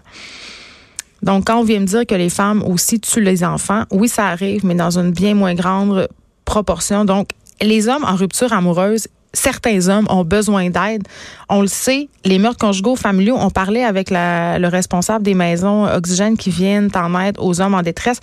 Donc, 1.22 1.46
quand 1.48 1.58
on 1.58 1.64
vient 1.64 1.80
me 1.80 1.84
dire 1.84 2.06
que 2.06 2.14
les 2.14 2.30
femmes 2.30 2.62
aussi 2.62 2.98
tuent 3.00 3.20
les 3.20 3.44
enfants, 3.44 3.84
oui, 3.90 4.08
ça 4.08 4.26
arrive, 4.26 4.64
mais 4.64 4.74
dans 4.74 4.98
une 4.98 5.10
bien 5.10 5.34
moins 5.34 5.54
grande 5.54 6.08
proportion. 6.44 7.04
Donc, 7.04 7.30
les 7.60 7.88
hommes 7.88 8.04
en 8.04 8.16
rupture 8.16 8.52
amoureuse, 8.52 9.08
certains 9.32 9.88
hommes 9.88 10.06
ont 10.08 10.24
besoin 10.24 10.70
d'aide. 10.70 11.06
On 11.48 11.62
le 11.62 11.66
sait, 11.68 12.08
les 12.24 12.38
meurtres 12.38 12.58
conjugaux 12.58 12.96
familiaux, 12.96 13.36
on 13.38 13.50
parlait 13.50 13.84
avec 13.84 14.10
le 14.10 14.68
responsable 14.68 15.24
des 15.24 15.34
maisons 15.34 15.84
Oxygène 15.84 16.36
qui 16.36 16.50
viennent 16.50 16.90
en 16.94 17.18
aide 17.20 17.36
aux 17.38 17.60
hommes 17.60 17.74
en 17.74 17.82
détresse. 17.82 18.18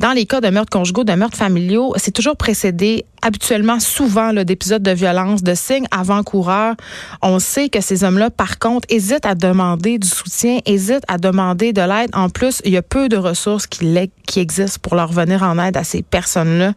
Dans 0.00 0.12
les 0.12 0.26
cas 0.26 0.40
de 0.40 0.48
meurtres 0.48 0.76
conjugaux, 0.76 1.04
de 1.04 1.12
meurtres 1.12 1.36
familiaux, 1.36 1.94
c'est 1.96 2.10
toujours 2.10 2.36
précédé 2.36 3.04
habituellement 3.22 3.80
souvent 3.80 4.32
d'épisodes 4.34 4.82
de 4.82 4.90
violence, 4.90 5.42
de 5.42 5.54
signes 5.54 5.86
avant-coureurs. 5.90 6.74
On 7.22 7.38
sait 7.38 7.70
que 7.70 7.80
ces 7.80 8.04
hommes-là, 8.04 8.30
par 8.30 8.58
contre, 8.58 8.86
hésitent 8.90 9.24
à 9.24 9.34
demander 9.34 9.98
du 9.98 10.06
soutien, 10.06 10.58
hésitent 10.66 11.04
à 11.08 11.16
demander 11.16 11.72
de 11.72 11.80
l'aide. 11.80 12.10
En 12.12 12.28
plus, 12.28 12.60
il 12.64 12.72
y 12.72 12.76
a 12.76 12.82
peu 12.82 13.08
de 13.08 13.16
ressources 13.16 13.66
qui, 13.66 14.10
qui 14.26 14.40
existent 14.40 14.78
pour 14.82 14.94
leur 14.94 15.10
venir 15.10 15.42
en 15.42 15.58
aide 15.58 15.76
à 15.78 15.84
ces 15.84 16.02
personnes-là. 16.02 16.74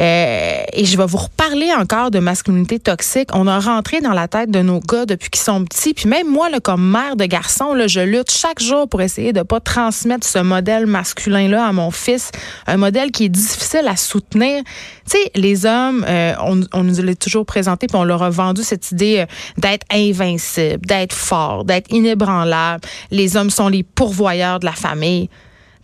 Euh, 0.00 0.62
et 0.74 0.84
je 0.84 0.98
vais 0.98 1.06
vous 1.06 1.16
reparler 1.16 1.72
encore 1.72 2.10
de 2.10 2.18
masculinité 2.18 2.78
toxique. 2.78 3.07
On 3.32 3.46
a 3.46 3.58
rentré 3.58 4.00
dans 4.00 4.12
la 4.12 4.28
tête 4.28 4.50
de 4.50 4.60
nos 4.60 4.80
gars 4.80 5.06
depuis 5.06 5.30
qu'ils 5.30 5.42
sont 5.42 5.64
petits. 5.64 5.94
Puis 5.94 6.08
même 6.08 6.28
moi, 6.28 6.50
là, 6.50 6.60
comme 6.60 6.90
mère 6.90 7.16
de 7.16 7.24
garçon, 7.24 7.74
je 7.86 8.00
lutte 8.00 8.30
chaque 8.30 8.60
jour 8.60 8.88
pour 8.88 9.00
essayer 9.00 9.32
de 9.32 9.42
pas 9.42 9.60
transmettre 9.60 10.26
ce 10.26 10.38
modèle 10.38 10.86
masculin-là 10.86 11.66
à 11.66 11.72
mon 11.72 11.90
fils. 11.90 12.30
Un 12.66 12.76
modèle 12.76 13.10
qui 13.10 13.24
est 13.24 13.28
difficile 13.28 13.86
à 13.88 13.96
soutenir. 13.96 14.62
Tu 15.08 15.18
sais, 15.18 15.30
les 15.34 15.66
hommes 15.66 16.04
euh, 16.08 16.34
on, 16.72 16.82
nous 16.84 17.02
l'a 17.02 17.14
toujours 17.14 17.46
présenté, 17.46 17.86
puis 17.86 17.96
on 17.96 18.04
leur 18.04 18.22
a 18.22 18.30
vendu 18.30 18.62
cette 18.62 18.90
idée 18.92 19.20
euh, 19.20 19.26
d'être 19.56 19.86
invincible, 19.90 20.84
d'être 20.86 21.14
fort, 21.14 21.64
d'être 21.64 21.90
inébranlable. 21.92 22.82
Les 23.10 23.36
hommes 23.36 23.50
sont 23.50 23.68
les 23.68 23.82
pourvoyeurs 23.82 24.60
de 24.60 24.66
la 24.66 24.72
famille. 24.72 25.28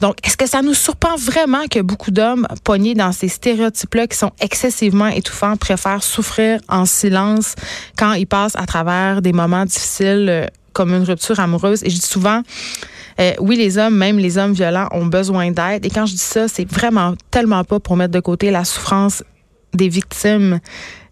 Donc, 0.04 0.16
est-ce 0.22 0.36
que 0.36 0.46
ça 0.46 0.60
nous 0.60 0.74
surprend 0.74 1.16
vraiment 1.16 1.66
que 1.70 1.80
beaucoup 1.80 2.10
d'hommes 2.10 2.46
pognés 2.62 2.92
dans 2.92 3.10
ces 3.10 3.28
stéréotypes-là 3.28 4.06
qui 4.06 4.18
sont 4.18 4.32
excessivement 4.38 5.06
étouffants 5.06 5.56
préfèrent 5.56 6.02
souffrir 6.02 6.60
en 6.68 6.84
silence 6.84 7.54
quand 7.96 8.12
ils 8.12 8.26
passent 8.26 8.56
à 8.56 8.66
travers 8.66 9.22
des 9.22 9.32
moments 9.32 9.64
difficiles 9.64 10.26
euh, 10.28 10.46
comme 10.74 10.92
une 10.92 11.04
rupture 11.04 11.40
amoureuse? 11.40 11.82
Et 11.84 11.88
je 11.88 11.94
dis 11.94 12.06
souvent, 12.06 12.42
oui, 13.38 13.56
les 13.56 13.78
hommes, 13.78 13.96
même 13.96 14.18
les 14.18 14.36
hommes 14.36 14.52
violents, 14.52 14.88
ont 14.90 15.06
besoin 15.06 15.50
d'aide. 15.52 15.86
Et 15.86 15.88
quand 15.88 16.04
je 16.04 16.12
dis 16.12 16.18
ça, 16.18 16.48
c'est 16.48 16.70
vraiment 16.70 17.14
tellement 17.30 17.64
pas 17.64 17.80
pour 17.80 17.96
mettre 17.96 18.12
de 18.12 18.20
côté 18.20 18.50
la 18.50 18.66
souffrance 18.66 19.24
des 19.72 19.88
victimes, 19.88 20.60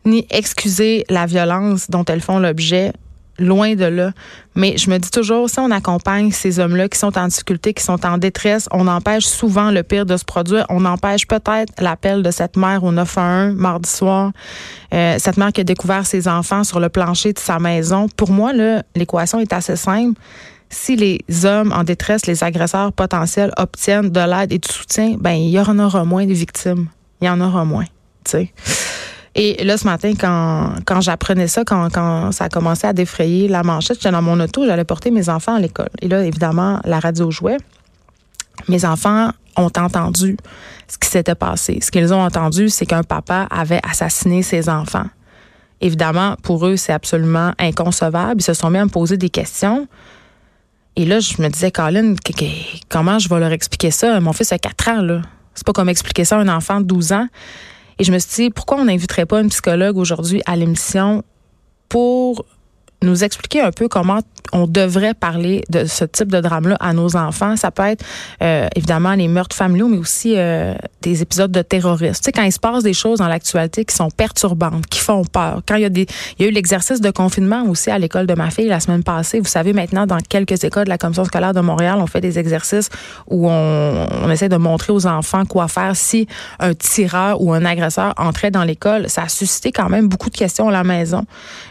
ni 0.05 0.27
excuser 0.29 1.07
la 1.09 1.25
violence 1.25 1.89
dont 1.89 2.05
elles 2.05 2.21
font 2.21 2.39
l'objet. 2.39 2.93
Loin 3.39 3.75
de 3.75 3.85
là. 3.85 4.13
Mais 4.55 4.77
je 4.77 4.91
me 4.91 4.99
dis 4.99 5.11
toujours, 5.11 5.49
si 5.49 5.59
on 5.59 5.71
accompagne 5.71 6.31
ces 6.31 6.59
hommes-là 6.59 6.89
qui 6.89 6.99
sont 6.99 7.17
en 7.17 7.29
difficulté, 7.29 7.73
qui 7.73 7.83
sont 7.83 8.05
en 8.05 8.19
détresse, 8.19 8.69
on 8.73 8.87
empêche 8.87 9.25
souvent 9.25 9.71
le 9.71 9.83
pire 9.83 10.05
de 10.05 10.17
se 10.17 10.25
produire. 10.25 10.67
On 10.69 10.85
empêche 10.85 11.27
peut-être 11.27 11.73
l'appel 11.79 12.23
de 12.23 12.31
cette 12.31 12.57
mère 12.57 12.85
au 12.85 12.93
911 12.93 13.55
mardi 13.57 13.89
soir. 13.89 14.33
Euh, 14.93 15.17
cette 15.19 15.39
mère 15.39 15.53
qui 15.53 15.63
a 15.63 15.65
découvert 15.65 16.07
ses 16.07 16.29
enfants 16.29 16.65
sur 16.65 16.79
le 16.79 16.91
plancher 16.91 17.33
de 17.33 17.39
sa 17.39 17.59
maison. 17.59 18.07
Pour 18.17 18.31
moi, 18.31 18.53
l'équation 18.95 19.41
est 19.41 19.53
assez 19.53 19.77
simple. 19.77 20.21
Si 20.69 20.97
les 20.97 21.21
hommes 21.45 21.73
en 21.73 21.85
détresse, 21.85 22.27
les 22.27 22.45
agresseurs 22.45 22.93
potentiels 22.93 23.53
obtiennent 23.57 24.11
de 24.11 24.21
l'aide 24.21 24.53
et 24.53 24.59
du 24.59 24.69
soutien, 24.69 25.17
ben 25.19 25.33
il 25.33 25.51
y 25.51 25.61
en 25.61 25.79
aura 25.79 26.05
moins 26.05 26.27
de 26.27 26.33
victimes. 26.33 26.89
Il 27.21 27.27
y 27.27 27.29
en 27.29 27.41
aura 27.41 27.65
moins. 27.65 27.85
Et 29.35 29.65
là, 29.65 29.79
ce 29.79 29.85
matin, 29.85 30.13
quand, 30.15 31.01
j'apprenais 31.01 31.49
ça, 31.49 31.65
quand, 31.65 31.89
quand 31.91 32.33
ça 32.33 32.45
a 32.45 32.49
commencé 32.49 32.87
à 32.87 32.93
défrayer 32.93 33.49
la 33.49 33.63
manchette, 33.63 33.97
j'étais 33.97 34.11
dans 34.11 34.21
mon 34.21 34.39
auto, 34.41 34.67
j'allais 34.67 34.85
porter 34.85 35.11
mes 35.11 35.29
enfants 35.29 35.55
à 35.55 35.61
l'école. 35.61 35.89
Et 36.03 36.09
là, 36.09 36.23
évidemment, 36.25 36.81
la 36.85 37.01
radio 37.01 37.31
jouait. 37.31 37.57
Mes 38.69 38.85
enfants 38.85 39.31
ont 39.57 39.71
entendu 39.77 40.37
ce 40.87 40.99
qui 40.99 41.09
s'était 41.09 41.35
passé. 41.35 41.79
Ce 41.81 41.91
qu'ils 41.91 42.13
ont 42.13 42.23
entendu, 42.23 42.69
c'est 42.69 42.85
qu'un 42.85 43.03
papa 43.03 43.47
avait 43.51 43.81
assassiné 43.89 44.43
ses 44.43 44.69
enfants. 44.69 45.07
Évidemment, 45.81 46.37
pour 46.43 46.67
eux, 46.67 46.77
c'est 46.77 46.93
absolument 46.93 47.53
inconcevable. 47.59 48.41
Ils 48.41 48.45
se 48.45 48.55
sont 48.55 48.71
mis 48.71 48.79
à 48.79 48.85
me 48.85 48.91
poser 48.91 49.17
des 49.17 49.31
questions. 49.31 49.89
Et 50.95 51.07
là, 51.07 51.21
je 51.21 51.41
me 51.41 51.49
disais, 51.49 51.71
Colin, 51.71 52.15
comment 52.91 53.19
je 53.19 53.29
vais 53.29 53.41
leur 53.41 53.53
expliquer 53.53 53.91
ça? 53.91 54.21
Mon 54.21 54.33
fils 54.33 54.53
a 54.53 54.59
4 54.59 54.89
ans, 54.89 55.03
là. 55.03 55.23
C'est 55.55 55.67
pas 55.67 55.73
comme 55.73 55.89
expliquer 55.89 56.25
ça 56.25 56.37
à 56.37 56.41
un 56.41 56.49
enfant 56.49 56.81
de 56.81 56.87
12 56.87 57.13
ans. 57.13 57.27
Et 57.99 58.05
je 58.05 58.13
me 58.13 58.19
suis 58.19 58.45
dit, 58.45 58.51
pourquoi 58.51 58.79
on 58.79 58.85
n'inviterait 58.85 59.27
pas 59.27 59.41
une 59.41 59.49
psychologue 59.49 59.97
aujourd'hui 59.97 60.43
à 60.47 60.57
l'émission 60.57 61.23
pour 61.89 62.45
nous 63.03 63.25
expliquer 63.25 63.61
un 63.61 63.73
peu 63.73 63.89
comment 63.89 64.21
on 64.53 64.67
devrait 64.67 65.15
parler 65.15 65.63
de 65.71 65.85
ce 65.85 66.05
type 66.05 66.31
de 66.31 66.41
drame-là 66.41 66.77
à 66.81 66.93
nos 66.93 67.17
enfants. 67.17 67.57
Ça 67.57 67.71
peut 67.71 67.85
être 67.85 68.05
euh, 68.43 68.69
évidemment 68.77 69.15
les 69.15 69.29
meurtres 69.29 69.57
familiaux, 69.57 69.89
mais 69.89 69.99
aussi 69.99 70.35
euh, 70.37 70.75
des 71.01 71.23
épisodes 71.23 71.51
de 71.51 71.63
terrorisme. 71.63 72.21
Tu 72.21 72.25
sais, 72.25 72.33
quand 72.33 72.43
il 72.43 72.53
se 72.53 72.59
passe 72.59 72.83
des 72.83 72.93
choses 72.93 73.19
dans 73.19 73.29
l'actualité 73.29 73.85
qui 73.85 73.95
sont 73.95 74.11
perturbantes, 74.11 74.87
qui 74.87 74.99
font 74.99 75.25
peur. 75.25 75.63
Quand 75.67 75.77
il 75.77 75.83
y 75.83 75.87
a 75.87 75.89
des, 75.89 76.07
il 76.39 76.45
y 76.45 76.47
a 76.47 76.51
eu 76.51 76.53
l'exercice 76.53 77.01
de 77.01 77.11
confinement 77.11 77.65
aussi 77.65 77.91
à 77.91 77.99
l'école 77.99 78.27
de 78.27 78.35
ma 78.35 78.51
fille 78.51 78.69
la 78.69 78.81
semaine 78.81 79.03
passée. 79.03 79.41
Vous 79.41 79.47
savez 79.47 79.73
maintenant 79.73 80.07
dans 80.07 80.19
quelques 80.19 80.65
écoles 80.65 80.85
de 80.85 80.91
la 80.91 80.99
commission 80.99 81.25
scolaire 81.25 81.55
de 81.55 81.61
Montréal, 81.61 81.99
on 82.01 82.07
fait 82.07 82.21
des 82.21 82.39
exercices 82.39 82.89
où 83.29 83.49
on, 83.49 84.07
on 84.25 84.31
essaie 84.31 84.49
de 84.49 84.57
montrer 84.57 84.93
aux 84.93 85.07
enfants 85.07 85.45
quoi 85.45 85.69
faire 85.69 85.97
si 85.97 86.27
un 86.59 86.75
tireur 86.75 87.41
ou 87.41 87.53
un 87.53 87.65
agresseur 87.65 88.15
entrait 88.17 88.51
dans 88.51 88.65
l'école. 88.65 89.09
Ça 89.09 89.23
a 89.23 89.29
suscité 89.29 89.73
quand 89.73 89.89
même 89.89 90.09
beaucoup 90.09 90.31
de 90.31 90.37
questions 90.37 90.69
à 90.69 90.73
la 90.73 90.85
maison. 90.85 91.25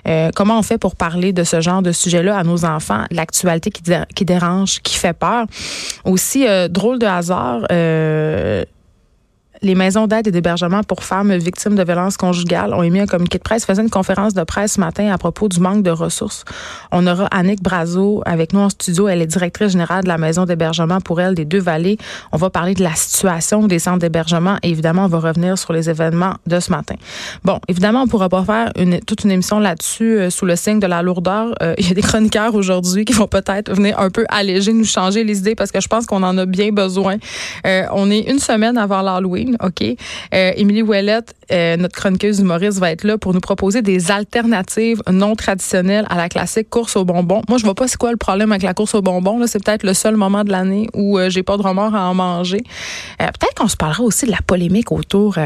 Euh, 0.07 0.29
comment 0.35 0.59
on 0.59 0.63
fait 0.63 0.77
pour 0.77 0.95
parler 0.95 1.33
de 1.33 1.43
ce 1.43 1.61
genre 1.61 1.81
de 1.81 1.91
sujet-là 1.91 2.37
à 2.37 2.43
nos 2.43 2.60
enfants, 2.65 3.05
l'actualité 3.11 3.71
qui, 3.71 4.25
dérange, 4.25 4.79
qui 4.81 4.97
fait 4.97 5.13
peur. 5.13 5.45
Aussi, 6.05 6.47
euh, 6.47 6.67
drôle 6.67 6.99
de 6.99 7.05
hasard, 7.05 7.61
euh, 7.71 8.40
les 9.63 9.75
maisons 9.75 10.07
d'aide 10.07 10.27
et 10.27 10.31
d'hébergement 10.31 10.81
pour 10.83 11.03
femmes 11.03 11.35
victimes 11.35 11.75
de 11.75 11.83
violences 11.83 12.17
conjugales 12.17 12.73
ont 12.73 12.81
émis 12.81 12.99
un 12.99 13.05
communiqué 13.05 13.37
de 13.37 13.43
presse, 13.43 13.63
faisait 13.65 13.83
une 13.83 13.91
conférence 13.91 14.33
de 14.33 14.43
presse 14.43 14.73
ce 14.73 14.79
matin 14.79 15.11
à 15.11 15.17
propos 15.17 15.49
du 15.49 15.59
manque 15.59 15.83
de 15.83 15.91
ressources. 15.91 16.45
On 16.91 17.05
aura 17.05 17.25
Annick 17.27 17.61
Brazo 17.61 18.23
avec 18.25 18.53
nous 18.53 18.59
en 18.59 18.69
studio. 18.69 19.07
Elle 19.07 19.21
est 19.21 19.27
directrice 19.27 19.73
générale 19.73 20.03
de 20.03 20.07
la 20.07 20.17
maison 20.17 20.45
d'hébergement 20.45 20.99
pour 20.99 21.21
elle 21.21 21.35
des 21.35 21.45
Deux-Vallées. 21.45 21.97
On 22.31 22.37
va 22.37 22.49
parler 22.49 22.73
de 22.73 22.81
la 22.81 22.95
situation 22.95 23.67
des 23.67 23.77
centres 23.77 23.99
d'hébergement 23.99 24.57
et 24.63 24.69
évidemment, 24.69 25.05
on 25.05 25.07
va 25.07 25.19
revenir 25.19 25.57
sur 25.57 25.73
les 25.73 25.89
événements 25.89 26.35
de 26.47 26.59
ce 26.59 26.71
matin. 26.71 26.95
Bon, 27.43 27.59
évidemment, 27.67 28.03
on 28.03 28.07
pourra 28.07 28.29
pas 28.29 28.43
faire 28.43 28.71
une, 28.77 28.99
toute 29.01 29.23
une 29.25 29.31
émission 29.31 29.59
là-dessus 29.59 30.17
euh, 30.17 30.29
sous 30.31 30.45
le 30.45 30.55
signe 30.55 30.79
de 30.79 30.87
la 30.87 31.03
lourdeur. 31.03 31.53
Euh, 31.61 31.75
il 31.77 31.87
y 31.87 31.91
a 31.91 31.93
des 31.93 32.01
chroniqueurs 32.01 32.55
aujourd'hui 32.55 33.05
qui 33.05 33.13
vont 33.13 33.27
peut-être 33.27 33.71
venir 33.73 33.99
un 33.99 34.09
peu 34.09 34.25
alléger, 34.29 34.73
nous 34.73 34.85
changer 34.85 35.23
les 35.23 35.37
idées 35.37 35.55
parce 35.55 35.71
que 35.71 35.81
je 35.81 35.87
pense 35.87 36.07
qu'on 36.07 36.23
en 36.23 36.37
a 36.37 36.45
bien 36.45 36.71
besoin. 36.71 37.17
Euh, 37.67 37.83
on 37.93 38.09
est 38.09 38.21
une 38.21 38.39
semaine 38.39 38.77
avant 38.77 39.01
l'Halloween. 39.01 39.50
OK. 39.61 39.83
Euh, 40.33 40.51
Émilie 40.55 40.83
euh, 41.51 41.77
notre 41.77 41.95
chroniqueuse 41.95 42.39
humoriste, 42.39 42.79
va 42.79 42.91
être 42.91 43.03
là 43.03 43.17
pour 43.17 43.33
nous 43.33 43.39
proposer 43.39 43.81
des 43.81 44.11
alternatives 44.11 45.01
non 45.11 45.35
traditionnelles 45.35 46.05
à 46.09 46.17
la 46.17 46.29
classique 46.29 46.69
course 46.69 46.95
aux 46.95 47.05
bonbons. 47.05 47.41
Moi, 47.49 47.57
je 47.57 47.63
vois 47.63 47.75
pas 47.75 47.87
c'est 47.87 47.97
quoi 47.97 48.11
le 48.11 48.17
problème 48.17 48.51
avec 48.51 48.63
la 48.63 48.73
course 48.73 48.95
aux 48.95 49.01
bonbons. 49.01 49.45
C'est 49.47 49.63
peut-être 49.63 49.83
le 49.83 49.93
seul 49.93 50.15
moment 50.15 50.43
de 50.43 50.51
l'année 50.51 50.87
où 50.93 51.17
euh, 51.17 51.29
j'ai 51.29 51.43
pas 51.43 51.57
de 51.57 51.61
remords 51.61 51.95
à 51.95 52.09
en 52.09 52.13
manger. 52.13 52.61
peut-être 53.19 53.55
qu'on 53.55 53.67
se 53.67 53.77
parlera 53.77 54.03
aussi 54.03 54.25
de 54.25 54.31
la 54.31 54.41
polémique 54.45 54.91
autour 54.91 55.37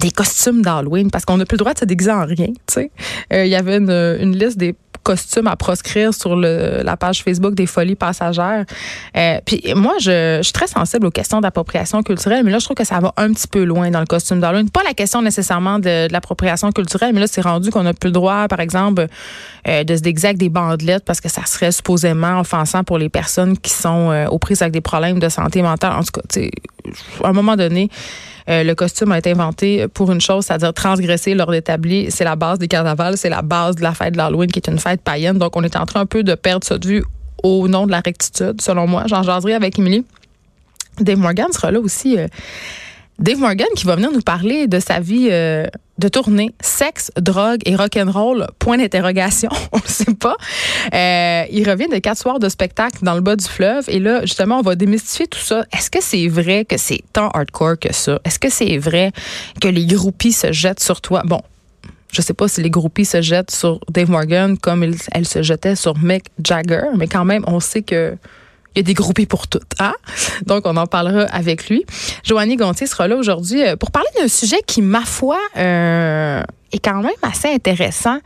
des 0.00 0.10
costumes 0.10 0.62
d'Halloween 0.62 1.10
parce 1.10 1.24
qu'on 1.24 1.38
n'a 1.38 1.44
plus 1.46 1.56
le 1.56 1.58
droit 1.58 1.74
de 1.74 1.78
se 1.78 1.84
déguiser 1.84 2.10
en 2.10 2.24
rien. 2.24 2.52
Il 3.30 3.46
y 3.46 3.54
avait 3.54 3.78
une, 3.78 3.90
une 3.90 4.36
liste 4.36 4.58
des 4.58 4.74
costumes 5.08 5.46
à 5.46 5.56
proscrire 5.56 6.12
sur 6.12 6.36
la 6.36 6.96
page 6.98 7.22
Facebook 7.22 7.54
des 7.54 7.64
Folies 7.64 7.94
passagères. 7.94 8.66
Euh, 9.16 9.38
puis 9.46 9.62
moi, 9.74 9.94
je, 9.98 10.40
suis 10.42 10.52
très 10.52 10.66
sensible 10.66 11.06
aux 11.06 11.10
questions 11.10 11.40
d'appropriation 11.40 12.02
culturelle, 12.02 12.44
mais 12.44 12.50
là, 12.50 12.58
je 12.58 12.66
trouve 12.66 12.76
que 12.76 12.84
ça 12.84 13.00
va 13.00 13.14
un 13.16 13.32
petit 13.32 13.48
peu 13.48 13.64
loin 13.64 13.90
dans 13.90 14.00
le 14.00 14.06
costume 14.06 14.38
d'Halloween. 14.40 14.68
Pas 14.68 14.82
la 14.82 14.92
question 14.92 15.22
nécessairement 15.22 15.78
de, 15.78 16.12
l'appropriation 16.12 16.72
culturelle, 16.72 17.14
mais 17.14 17.20
là, 17.20 17.26
c'est 17.26 17.40
rendu 17.40 17.70
qu'on 17.70 17.84
n'a 17.84 17.94
plus 17.94 18.08
le 18.08 18.12
droit, 18.12 18.48
par 18.48 18.60
exemple, 18.60 19.06
euh, 19.66 19.82
de 19.82 19.96
se 19.96 20.02
déguiser 20.02 20.28
avec 20.28 20.38
des 20.38 20.50
bandelettes 20.50 21.06
parce 21.06 21.22
que 21.22 21.30
ça 21.30 21.46
serait 21.46 21.72
supposément 21.72 22.40
offensant 22.40 22.84
pour 22.84 22.98
les 22.98 23.08
personnes 23.08 23.56
qui 23.56 23.70
sont 23.70 24.10
euh, 24.10 24.26
aux 24.26 24.38
prises 24.38 24.60
avec 24.60 24.74
des 24.74 24.82
problèmes 24.82 25.20
de 25.20 25.28
santé 25.30 25.62
mentale. 25.62 25.92
En 25.92 26.02
tout 26.02 26.20
cas, 26.20 26.40
à 27.22 27.28
un 27.28 27.32
moment 27.32 27.56
donné, 27.56 27.88
euh, 28.48 28.64
le 28.64 28.74
costume 28.74 29.12
a 29.12 29.18
été 29.18 29.30
inventé 29.32 29.86
pour 29.88 30.10
une 30.10 30.20
chose, 30.20 30.46
c'est-à-dire 30.46 30.72
transgresser 30.72 31.34
l'ordre 31.34 31.54
établi. 31.54 32.10
C'est 32.10 32.24
la 32.24 32.36
base 32.36 32.58
des 32.58 32.68
carnavals, 32.68 33.16
c'est 33.16 33.28
la 33.28 33.42
base 33.42 33.76
de 33.76 33.82
la 33.82 33.92
fête 33.92 34.12
de 34.12 34.18
l'Halloween, 34.18 34.50
qui 34.50 34.58
est 34.58 34.68
une 34.68 34.78
fête 34.78 35.02
païenne. 35.02 35.38
Donc, 35.38 35.56
on 35.56 35.62
est 35.62 35.76
en 35.76 35.86
train 35.86 36.00
un 36.00 36.06
peu 36.06 36.22
de 36.22 36.34
perdre 36.34 36.64
ça 36.64 36.78
de 36.78 36.86
vue 36.86 37.04
au 37.42 37.68
nom 37.68 37.86
de 37.86 37.90
la 37.90 38.00
rectitude, 38.00 38.60
selon 38.60 38.86
moi. 38.86 39.04
J'en 39.06 39.22
jaserai 39.22 39.54
avec 39.54 39.78
Émilie. 39.78 40.04
Dave 40.98 41.18
Morgan 41.18 41.52
sera 41.52 41.70
là 41.70 41.80
aussi. 41.80 42.18
Euh, 42.18 42.26
Dave 43.18 43.38
Morgan 43.38 43.66
qui 43.74 43.84
va 43.84 43.96
venir 43.96 44.12
nous 44.12 44.20
parler 44.20 44.68
de 44.68 44.78
sa 44.78 45.00
vie 45.00 45.28
euh, 45.30 45.66
de 45.98 46.08
tournée, 46.08 46.54
sexe, 46.60 47.10
drogue 47.16 47.60
et 47.66 47.74
rock'n'roll, 47.74 48.46
point 48.60 48.78
d'interrogation, 48.78 49.50
on 49.72 49.78
ne 49.78 49.82
sait 49.88 50.14
pas. 50.14 50.36
Euh, 50.94 51.44
il 51.50 51.68
revient 51.68 51.88
de 51.88 51.98
quatre 51.98 52.18
soirs 52.18 52.38
de 52.38 52.48
spectacle 52.48 52.98
dans 53.02 53.14
le 53.14 53.20
bas 53.20 53.34
du 53.34 53.44
fleuve 53.44 53.84
et 53.88 53.98
là, 53.98 54.20
justement, 54.20 54.60
on 54.60 54.62
va 54.62 54.76
démystifier 54.76 55.26
tout 55.26 55.40
ça. 55.40 55.64
Est-ce 55.76 55.90
que 55.90 55.98
c'est 56.00 56.28
vrai 56.28 56.64
que 56.64 56.76
c'est 56.76 57.02
tant 57.12 57.28
hardcore 57.30 57.80
que 57.80 57.92
ça? 57.92 58.20
Est-ce 58.24 58.38
que 58.38 58.50
c'est 58.50 58.78
vrai 58.78 59.10
que 59.60 59.66
les 59.66 59.86
groupies 59.86 60.32
se 60.32 60.52
jettent 60.52 60.82
sur 60.82 61.00
toi? 61.00 61.22
Bon, 61.24 61.42
je 62.12 62.22
sais 62.22 62.34
pas 62.34 62.46
si 62.46 62.62
les 62.62 62.70
groupies 62.70 63.04
se 63.04 63.20
jettent 63.20 63.50
sur 63.50 63.80
Dave 63.90 64.10
Morgan 64.10 64.56
comme 64.56 64.84
elles 64.84 65.26
se 65.26 65.42
jetaient 65.42 65.76
sur 65.76 65.98
Mick 65.98 66.26
Jagger, 66.44 66.84
mais 66.96 67.08
quand 67.08 67.24
même, 67.24 67.42
on 67.48 67.58
sait 67.58 67.82
que 67.82 68.16
des 68.82 68.94
pour 69.28 69.48
toutes. 69.48 69.72
Hein? 69.78 69.94
Donc, 70.46 70.66
on 70.66 70.76
en 70.76 70.86
parlera 70.86 71.22
avec 71.24 71.68
lui. 71.68 71.84
Joannie 72.24 72.56
Gontier 72.56 72.86
sera 72.86 73.08
là 73.08 73.16
aujourd'hui 73.16 73.62
euh, 73.62 73.76
pour 73.76 73.90
parler 73.90 74.08
d'un 74.20 74.28
sujet 74.28 74.58
qui, 74.66 74.82
ma 74.82 75.02
foi, 75.02 75.38
euh, 75.56 76.42
est 76.72 76.84
quand 76.84 77.02
même 77.02 77.12
assez 77.22 77.48
intéressant. 77.48 78.18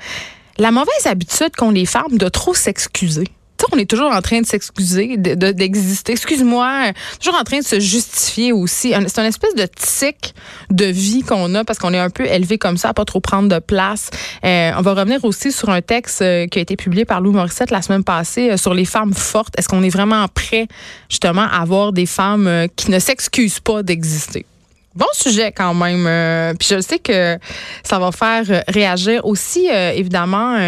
La 0.58 0.70
mauvaise 0.70 1.06
habitude 1.06 1.56
qu'ont 1.56 1.70
les 1.70 1.86
femmes 1.86 2.18
de 2.18 2.28
trop 2.28 2.54
s'excuser 2.54 3.28
on 3.72 3.78
est 3.78 3.88
toujours 3.88 4.12
en 4.12 4.20
train 4.20 4.40
de 4.40 4.46
s'excuser, 4.46 5.16
d'exister. 5.16 6.12
Excuse-moi, 6.12 6.92
toujours 7.18 7.38
en 7.38 7.44
train 7.44 7.58
de 7.58 7.64
se 7.64 7.80
justifier 7.80 8.52
aussi. 8.52 8.94
C'est 9.08 9.20
une 9.20 9.26
espèce 9.26 9.54
de 9.54 9.66
tic 9.66 10.34
de 10.70 10.86
vie 10.86 11.22
qu'on 11.22 11.54
a 11.54 11.64
parce 11.64 11.78
qu'on 11.78 11.92
est 11.92 11.98
un 11.98 12.10
peu 12.10 12.26
élevé 12.26 12.58
comme 12.58 12.76
ça, 12.76 12.90
à 12.90 12.94
pas 12.94 13.04
trop 13.04 13.20
prendre 13.20 13.48
de 13.48 13.58
place. 13.58 14.10
Euh, 14.44 14.72
on 14.76 14.82
va 14.82 14.94
revenir 14.94 15.24
aussi 15.24 15.52
sur 15.52 15.70
un 15.70 15.82
texte 15.82 16.22
euh, 16.22 16.46
qui 16.46 16.58
a 16.58 16.62
été 16.62 16.76
publié 16.76 17.04
par 17.04 17.20
Louis 17.20 17.34
Morissette 17.34 17.70
la 17.70 17.82
semaine 17.82 18.04
passée 18.04 18.50
euh, 18.50 18.56
sur 18.56 18.74
les 18.74 18.84
femmes 18.84 19.14
fortes. 19.14 19.54
Est-ce 19.58 19.68
qu'on 19.68 19.82
est 19.82 19.90
vraiment 19.90 20.26
prêt 20.28 20.66
justement 21.08 21.42
à 21.42 21.62
avoir 21.62 21.92
des 21.92 22.06
femmes 22.06 22.66
qui 22.76 22.90
ne 22.90 22.98
s'excusent 22.98 23.60
pas 23.60 23.82
d'exister? 23.82 24.44
Bon 24.94 25.06
sujet 25.12 25.52
quand 25.52 25.72
même. 25.72 26.56
puis 26.58 26.68
je 26.70 26.80
sais 26.80 26.98
que 26.98 27.38
ça 27.82 27.98
va 27.98 28.12
faire 28.12 28.64
réagir 28.68 29.24
aussi, 29.24 29.68
évidemment. 29.68 30.58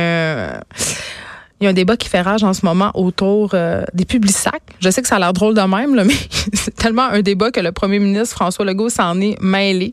Il 1.65 1.69
y 1.69 1.69
a 1.69 1.71
un 1.71 1.73
débat 1.73 1.97
qui 1.97 2.11
fait 2.11 2.21
rage 2.21 2.45
en 2.45 2.53
ce 2.53 2.67
moment 2.67 2.91
autour 2.93 3.53
euh, 3.55 3.85
des 3.95 4.05
publics 4.05 4.37
sacs. 4.37 4.61
Je 4.81 4.91
sais 4.91 5.01
que 5.01 5.09
ça 5.09 5.17
a 5.17 5.19
l'air 5.19 5.33
drôle 5.33 5.55
de 5.55 5.63
même, 5.63 5.95
mais 6.05 6.13
c'est 6.53 6.77
tellement 6.77 7.05
un 7.05 7.23
débat 7.23 7.51
que 7.51 7.61
le 7.61 7.73
premier 7.73 7.99
ministre 7.99 8.35
François 8.35 8.67
Legault 8.67 8.91
s'en 8.91 9.19
est 9.19 9.41
mêlé. 9.41 9.93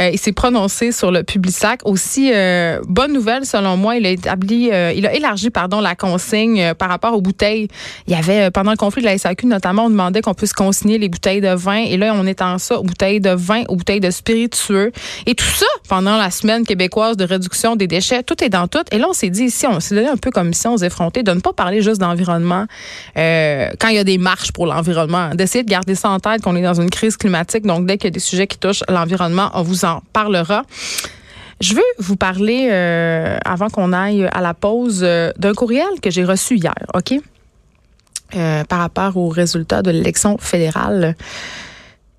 Euh, 0.00 0.10
il 0.12 0.18
s'est 0.18 0.32
prononcé 0.32 0.90
sur 0.90 1.12
le 1.12 1.22
public 1.22 1.54
sac. 1.54 1.82
Aussi, 1.84 2.32
euh, 2.34 2.80
bonne 2.88 3.12
nouvelle 3.12 3.46
selon 3.46 3.76
moi, 3.76 3.94
il 3.94 4.04
a 4.04 4.10
établi, 4.10 4.64
il 4.64 5.06
a 5.06 5.14
élargi 5.14 5.50
pardon 5.50 5.80
la 5.80 5.94
consigne 5.94 6.74
par 6.74 6.88
rapport 6.88 7.14
aux 7.14 7.20
bouteilles. 7.20 7.68
Il 8.08 8.14
y 8.14 8.16
avait 8.16 8.50
pendant 8.50 8.72
le 8.72 8.76
conflit 8.76 9.02
de 9.02 9.06
la 9.06 9.16
SAQ 9.16 9.46
notamment, 9.46 9.84
on 9.84 9.90
demandait 9.90 10.22
qu'on 10.22 10.34
puisse 10.34 10.52
consigner 10.52 10.98
les 10.98 11.08
bouteilles 11.08 11.40
de 11.40 11.54
vin 11.54 11.84
et 11.84 11.96
là 11.98 12.14
on 12.16 12.26
étend 12.26 12.58
ça 12.58 12.80
aux 12.80 12.82
bouteilles 12.82 13.20
de 13.20 13.30
vin, 13.30 13.62
aux 13.68 13.76
bouteilles 13.76 14.00
de 14.00 14.10
spiritueux 14.10 14.90
et 15.26 15.36
tout 15.36 15.44
ça 15.44 15.66
pendant 15.88 16.16
la 16.16 16.32
semaine 16.32 16.66
québécoise 16.66 17.16
de 17.16 17.24
réduction 17.24 17.76
des 17.76 17.86
déchets. 17.86 18.24
Tout 18.24 18.42
est 18.42 18.48
dans 18.48 18.66
tout. 18.66 18.82
Et 18.90 18.98
là 18.98 19.06
on 19.08 19.12
s'est 19.12 19.30
dit 19.30 19.44
ici, 19.44 19.68
on 19.68 19.78
s'est 19.78 19.94
donné 19.94 20.08
un 20.08 20.16
peu 20.16 20.32
comme 20.32 20.48
mission 20.48 20.72
aux 20.74 20.82
de 21.20 21.32
ne 21.32 21.40
pas 21.40 21.52
parler 21.52 21.82
juste 21.82 22.00
d'environnement 22.00 22.66
euh, 23.18 23.68
quand 23.78 23.88
il 23.88 23.96
y 23.96 23.98
a 23.98 24.04
des 24.04 24.16
marches 24.16 24.52
pour 24.52 24.66
l'environnement, 24.66 25.34
d'essayer 25.34 25.62
de 25.62 25.68
garder 25.68 25.94
ça 25.94 26.08
en 26.08 26.18
tête 26.18 26.40
qu'on 26.42 26.56
est 26.56 26.62
dans 26.62 26.80
une 26.80 26.88
crise 26.88 27.18
climatique. 27.18 27.66
Donc, 27.66 27.86
dès 27.86 27.98
qu'il 27.98 28.06
y 28.06 28.08
a 28.08 28.10
des 28.12 28.20
sujets 28.20 28.46
qui 28.46 28.56
touchent 28.58 28.84
l'environnement, 28.88 29.50
on 29.52 29.62
vous 29.62 29.84
en 29.84 30.02
parlera. 30.14 30.62
Je 31.60 31.74
veux 31.74 31.82
vous 31.98 32.16
parler, 32.16 32.70
euh, 32.72 33.36
avant 33.44 33.68
qu'on 33.68 33.92
aille 33.92 34.26
à 34.32 34.40
la 34.40 34.54
pause, 34.54 35.02
euh, 35.02 35.30
d'un 35.36 35.52
courriel 35.52 36.00
que 36.00 36.10
j'ai 36.10 36.24
reçu 36.24 36.56
hier, 36.56 36.74
OK? 36.94 37.14
par 38.66 38.78
rapport 38.78 39.18
aux 39.18 39.28
résultats 39.28 39.82
de 39.82 39.90
l'élection 39.90 40.38
fédérale. 40.38 41.16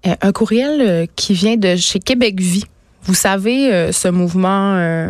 un 0.04 0.32
courriel 0.32 1.08
qui 1.16 1.34
vient 1.34 1.58
de 1.58 1.76
chez 1.76 1.98
Québec 1.98 2.40
Vie. 2.40 2.66
Vous 3.02 3.16
savez, 3.16 3.92
ce 3.92 4.10
mouvement 4.10 5.10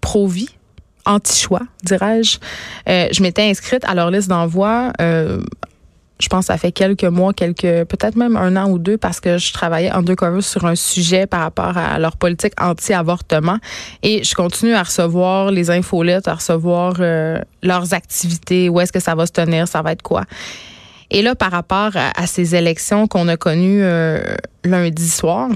pro-vie? 0.00 0.50
Anti-choix, 1.04 1.62
dirais-je. 1.82 2.38
Euh, 2.88 3.08
je 3.12 3.22
m'étais 3.22 3.42
inscrite 3.42 3.84
à 3.84 3.94
leur 3.94 4.10
liste 4.10 4.28
d'envoi. 4.28 4.92
Euh, 5.00 5.42
je 6.20 6.28
pense 6.28 6.46
ça 6.46 6.56
fait 6.56 6.72
quelques 6.72 7.04
mois, 7.04 7.32
quelques 7.32 7.62
peut-être 7.62 8.16
même 8.16 8.36
un 8.36 8.56
an 8.56 8.70
ou 8.70 8.78
deux 8.78 8.96
parce 8.96 9.20
que 9.20 9.36
je 9.36 9.52
travaillais 9.52 9.90
undercover 9.90 10.42
sur 10.42 10.64
un 10.64 10.76
sujet 10.76 11.26
par 11.26 11.40
rapport 11.40 11.76
à 11.76 11.98
leur 11.98 12.16
politique 12.16 12.52
anti-avortement 12.60 13.58
et 14.02 14.22
je 14.22 14.34
continue 14.34 14.74
à 14.74 14.84
recevoir 14.84 15.50
les 15.50 15.70
infolettes, 15.70 16.28
à 16.28 16.34
recevoir 16.34 16.94
euh, 17.00 17.38
leurs 17.62 17.94
activités, 17.94 18.68
où 18.68 18.80
est-ce 18.80 18.92
que 18.92 19.00
ça 19.00 19.14
va 19.14 19.26
se 19.26 19.32
tenir, 19.32 19.66
ça 19.66 19.82
va 19.82 19.92
être 19.92 20.02
quoi. 20.02 20.22
Et 21.10 21.20
là, 21.20 21.34
par 21.34 21.50
rapport 21.50 21.90
à, 21.94 22.26
ces 22.26 22.56
élections 22.56 23.06
qu'on 23.06 23.28
a 23.28 23.36
connues 23.36 23.84
lundi 24.64 25.08
soir, 25.08 25.50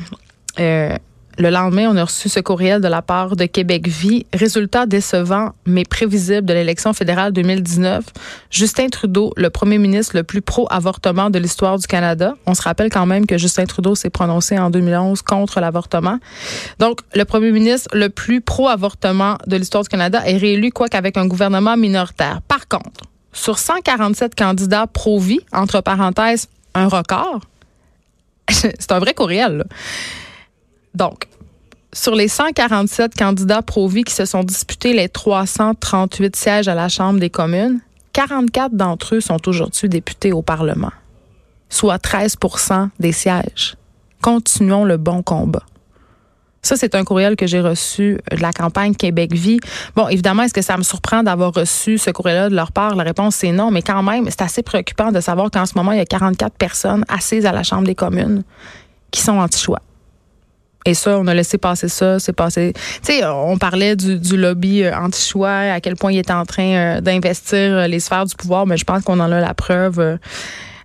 le 1.38 1.50
lendemain, 1.50 1.88
on 1.88 1.96
a 1.96 2.04
reçu 2.04 2.28
ce 2.28 2.40
courriel 2.40 2.80
de 2.80 2.88
la 2.88 3.00
part 3.00 3.36
de 3.36 3.44
Québec 3.44 3.86
Vie. 3.86 4.26
Résultat 4.34 4.86
décevant 4.86 5.52
mais 5.66 5.84
prévisible 5.84 6.44
de 6.44 6.52
l'élection 6.52 6.92
fédérale 6.92 7.32
2019. 7.32 8.04
Justin 8.50 8.88
Trudeau, 8.88 9.32
le 9.36 9.48
premier 9.48 9.78
ministre 9.78 10.16
le 10.16 10.24
plus 10.24 10.42
pro-avortement 10.42 11.30
de 11.30 11.38
l'histoire 11.38 11.78
du 11.78 11.86
Canada. 11.86 12.34
On 12.46 12.54
se 12.54 12.62
rappelle 12.62 12.90
quand 12.90 13.06
même 13.06 13.24
que 13.24 13.38
Justin 13.38 13.66
Trudeau 13.66 13.94
s'est 13.94 14.10
prononcé 14.10 14.58
en 14.58 14.70
2011 14.70 15.22
contre 15.22 15.60
l'avortement. 15.60 16.18
Donc, 16.80 17.00
le 17.14 17.24
premier 17.24 17.52
ministre 17.52 17.88
le 17.92 18.08
plus 18.08 18.40
pro-avortement 18.40 19.38
de 19.46 19.56
l'histoire 19.56 19.84
du 19.84 19.88
Canada 19.88 20.22
est 20.26 20.38
réélu, 20.38 20.72
quoi 20.72 20.88
qu'avec 20.88 21.16
un 21.16 21.26
gouvernement 21.26 21.76
minoritaire. 21.76 22.40
Par 22.48 22.66
contre, 22.66 23.04
sur 23.32 23.60
147 23.60 24.34
candidats 24.34 24.88
pro-vie, 24.88 25.40
entre 25.52 25.82
parenthèses, 25.82 26.48
un 26.74 26.88
record. 26.88 27.42
C'est 28.50 28.90
un 28.90 28.98
vrai 28.98 29.14
courriel. 29.14 29.64
Donc, 30.94 31.28
sur 31.92 32.14
les 32.14 32.28
147 32.28 33.14
candidats 33.14 33.62
pro-vie 33.62 34.04
qui 34.04 34.14
se 34.14 34.24
sont 34.24 34.44
disputés 34.44 34.92
les 34.92 35.08
338 35.08 36.36
sièges 36.36 36.68
à 36.68 36.74
la 36.74 36.88
Chambre 36.88 37.18
des 37.18 37.30
communes, 37.30 37.80
44 38.12 38.74
d'entre 38.74 39.16
eux 39.16 39.20
sont 39.20 39.48
aujourd'hui 39.48 39.88
députés 39.88 40.32
au 40.32 40.42
Parlement, 40.42 40.92
soit 41.68 42.02
13% 42.02 42.88
des 42.98 43.12
sièges. 43.12 43.76
Continuons 44.20 44.84
le 44.84 44.96
bon 44.96 45.22
combat. 45.22 45.62
Ça, 46.62 46.76
c'est 46.76 46.94
un 46.94 47.04
courriel 47.04 47.36
que 47.36 47.46
j'ai 47.46 47.60
reçu 47.60 48.18
de 48.30 48.42
la 48.42 48.52
campagne 48.52 48.94
Québec 48.94 49.32
Vie. 49.32 49.60
Bon, 49.94 50.08
évidemment, 50.08 50.42
est-ce 50.42 50.52
que 50.52 50.62
ça 50.62 50.76
me 50.76 50.82
surprend 50.82 51.22
d'avoir 51.22 51.54
reçu 51.54 51.96
ce 51.98 52.10
courriel-là 52.10 52.50
de 52.50 52.54
leur 52.56 52.72
part? 52.72 52.96
La 52.96 53.04
réponse, 53.04 53.36
c'est 53.36 53.52
non, 53.52 53.70
mais 53.70 53.80
quand 53.80 54.02
même, 54.02 54.26
c'est 54.28 54.42
assez 54.42 54.62
préoccupant 54.62 55.12
de 55.12 55.20
savoir 55.20 55.50
qu'en 55.50 55.64
ce 55.64 55.72
moment, 55.76 55.92
il 55.92 55.98
y 55.98 56.02
a 56.02 56.06
44 56.06 56.54
personnes 56.56 57.04
assises 57.08 57.46
à 57.46 57.52
la 57.52 57.62
Chambre 57.62 57.84
des 57.84 57.94
communes 57.94 58.42
qui 59.10 59.20
sont 59.20 59.38
anti-choix. 59.38 59.80
Et 60.88 60.94
ça, 60.94 61.18
on 61.18 61.26
a 61.26 61.34
laissé 61.34 61.58
passer 61.58 61.86
ça, 61.86 62.18
c'est 62.18 62.32
passé. 62.32 62.72
Tu 62.74 63.12
sais, 63.12 63.26
on 63.26 63.58
parlait 63.58 63.94
du, 63.94 64.38
lobby 64.38 64.84
euh, 64.84 64.96
anti-choix, 64.96 65.50
à 65.50 65.80
quel 65.82 65.96
point 65.96 66.12
il 66.12 66.18
est 66.18 66.30
en 66.30 66.46
train 66.46 66.96
euh, 66.96 67.00
d'investir 67.02 67.58
euh, 67.58 67.86
les 67.86 68.00
sphères 68.00 68.24
du 68.24 68.34
pouvoir, 68.34 68.66
mais 68.66 68.78
je 68.78 68.86
pense 68.86 69.02
qu'on 69.02 69.20
en 69.20 69.30
a 69.30 69.38
la 69.38 69.52
preuve 69.52 70.18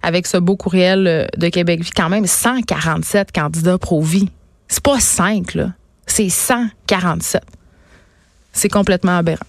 avec 0.02 0.28
ce 0.28 0.36
beau 0.36 0.58
courriel 0.58 1.30
de 1.38 1.48
Québec 1.48 1.84
Vie. 1.84 1.92
Quand 1.96 2.10
même, 2.10 2.28
147 2.28 3.32
candidats 3.32 3.78
pro-vie. 3.78 4.28
C'est 4.68 4.84
pas 4.84 5.00
5, 5.00 5.54
là. 5.54 5.70
C'est 6.06 6.28
147. 6.28 7.42
C'est 8.52 8.68
complètement 8.68 9.20
aberrant. 9.20 9.46